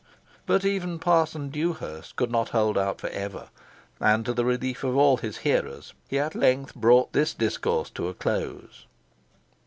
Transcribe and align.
But 0.47 0.65
even 0.65 0.97
Parson 0.97 1.49
Dewhurst 1.49 2.15
could 2.15 2.31
not 2.31 2.49
hold 2.49 2.75
out 2.75 2.99
for 2.99 3.09
ever, 3.09 3.49
and, 3.99 4.25
to 4.25 4.33
the 4.33 4.43
relief 4.43 4.83
of 4.83 4.97
all 4.97 5.17
his 5.17 5.37
hearers, 5.45 5.93
he 6.09 6.17
at 6.17 6.33
length 6.33 6.73
brought 6.73 7.13
this 7.13 7.35
discourse 7.35 7.91
to 7.91 8.07
a 8.07 8.15
close. 8.15 8.87